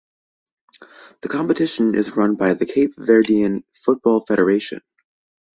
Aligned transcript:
The 1.21 1.29
competition 1.29 1.93
is 1.93 2.13
run 2.15 2.33
by 2.35 2.55
the 2.55 2.65
Cape 2.65 2.95
Verdean 2.97 3.63
Football 3.71 4.25
Federation. 4.25 4.81